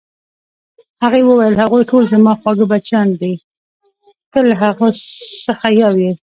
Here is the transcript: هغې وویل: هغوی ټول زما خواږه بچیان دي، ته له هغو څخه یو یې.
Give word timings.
هغې 1.03 1.21
وویل: 1.25 1.55
هغوی 1.63 1.83
ټول 1.89 2.03
زما 2.13 2.31
خواږه 2.39 2.65
بچیان 2.71 3.07
دي، 3.19 3.33
ته 4.31 4.39
له 4.47 4.53
هغو 4.63 4.87
څخه 5.45 5.67
یو 5.81 5.93
یې. 6.03 6.11